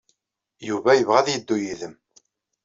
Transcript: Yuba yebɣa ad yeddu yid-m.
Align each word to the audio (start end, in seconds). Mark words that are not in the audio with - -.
Yuba 0.67 0.91
yebɣa 0.97 1.17
ad 1.19 1.27
yeddu 1.29 1.55
yid-m. 1.63 1.95